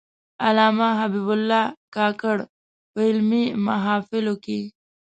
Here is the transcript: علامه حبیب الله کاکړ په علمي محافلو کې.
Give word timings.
علامه 0.45 0.87
حبیب 0.99 1.27
الله 1.35 1.63
کاکړ 1.95 2.37
په 2.91 2.99
علمي 3.07 3.45
محافلو 3.65 4.33
کې. 4.43 4.59